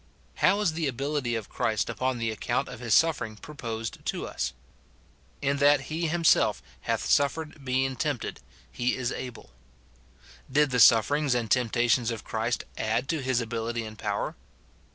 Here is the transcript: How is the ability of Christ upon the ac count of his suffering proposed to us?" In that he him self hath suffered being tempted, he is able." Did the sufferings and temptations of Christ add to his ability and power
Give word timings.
How 0.37 0.59
is 0.61 0.73
the 0.73 0.87
ability 0.87 1.35
of 1.35 1.47
Christ 1.47 1.87
upon 1.87 2.17
the 2.17 2.31
ac 2.31 2.39
count 2.41 2.67
of 2.67 2.79
his 2.79 2.95
suffering 2.95 3.35
proposed 3.35 4.03
to 4.05 4.25
us?" 4.25 4.53
In 5.43 5.57
that 5.57 5.79
he 5.93 6.07
him 6.07 6.23
self 6.23 6.63
hath 6.89 7.05
suffered 7.05 7.63
being 7.63 7.95
tempted, 7.95 8.39
he 8.71 8.95
is 8.95 9.11
able." 9.11 9.51
Did 10.51 10.71
the 10.71 10.79
sufferings 10.79 11.35
and 11.35 11.51
temptations 11.51 12.09
of 12.09 12.23
Christ 12.23 12.63
add 12.79 13.07
to 13.09 13.21
his 13.21 13.41
ability 13.41 13.85
and 13.85 13.95
power 13.95 14.35